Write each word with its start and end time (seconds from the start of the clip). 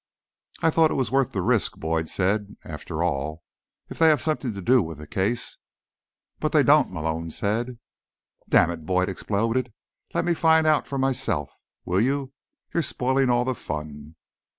"I 0.63 0.71
thought 0.71 0.89
it 0.89 0.95
was 0.95 1.11
worth 1.11 1.31
the 1.31 1.43
risk," 1.43 1.77
Boyd 1.77 2.09
said. 2.09 2.55
"After 2.65 3.03
all, 3.03 3.43
if 3.87 3.99
they 3.99 4.07
have 4.09 4.19
something 4.19 4.51
to 4.55 4.59
do 4.59 4.81
with 4.81 4.97
the 4.97 5.05
case—" 5.05 5.57
"But 6.39 6.53
they 6.53 6.63
don't," 6.63 6.91
Malone 6.91 7.29
said. 7.29 7.77
"Damn 8.49 8.71
it," 8.71 8.87
Boyd 8.87 9.09
exploded, 9.09 9.71
"let 10.15 10.25
me 10.25 10.33
find 10.33 10.65
out 10.65 10.87
for 10.87 10.97
myself, 10.97 11.51
will 11.85 12.01
you? 12.01 12.33
You're 12.73 12.81
spoiling 12.81 13.29
all 13.29 13.45
the 13.45 13.53
fun." 13.53 14.15